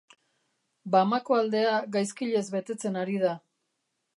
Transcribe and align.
Bamako 0.95 1.37
aldea 1.41 1.75
gaizkilez 1.97 2.45
betetzen 2.57 2.99
ari 3.03 3.21
da. 3.29 3.37